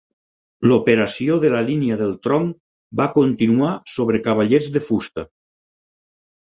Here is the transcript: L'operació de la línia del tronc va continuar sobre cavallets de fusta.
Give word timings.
L'operació 0.69 1.35
de 1.43 1.51
la 1.55 1.59
línia 1.67 1.99
del 2.01 2.17
tronc 2.29 2.57
va 3.03 3.09
continuar 3.19 3.77
sobre 3.99 4.27
cavallets 4.31 4.75
de 4.79 4.87
fusta. 4.91 5.31